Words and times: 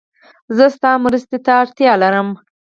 زه 0.57 0.65
ستا 0.75 0.91
مرسته 1.05 1.37
ته 1.45 1.51
اړتیا 1.61 1.93
لرم. 2.03 2.29